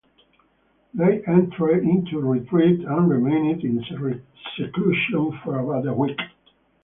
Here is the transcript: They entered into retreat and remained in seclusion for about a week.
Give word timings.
They 0.95 1.21
entered 1.27 1.81
into 1.83 2.19
retreat 2.21 2.79
and 2.79 3.07
remained 3.07 3.63
in 3.63 3.83
seclusion 4.57 5.39
for 5.43 5.59
about 5.59 5.85
a 5.87 5.93
week. 5.93 6.17